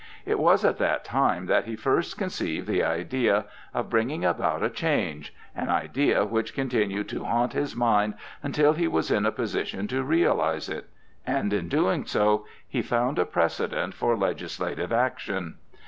[0.25, 4.69] It was at that time that he first conceived the idea of bringing about a
[4.71, 10.01] change—an idea which continued to haunt his mind until he was in a position to
[10.01, 10.87] realize it.
[11.27, 15.57] And in doing so he found a precedent for legislative action.